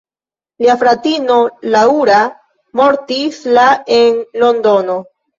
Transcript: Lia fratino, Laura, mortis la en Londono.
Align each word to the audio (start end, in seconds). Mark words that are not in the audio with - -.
Lia 0.63 0.75
fratino, 0.83 1.35
Laura, 1.75 2.21
mortis 2.79 3.37
la 3.59 3.65
en 3.99 4.17
Londono. 4.45 4.97